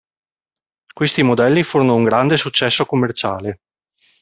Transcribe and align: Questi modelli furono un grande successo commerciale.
Questi 0.91 1.21
modelli 1.21 1.61
furono 1.61 1.93
un 1.93 2.03
grande 2.03 2.35
successo 2.35 2.87
commerciale. 2.87 3.59